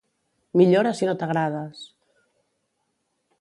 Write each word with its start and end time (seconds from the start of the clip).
Millora 0.61 0.93
si 0.99 1.09
no 1.09 1.13
t'agrades! 1.19 1.85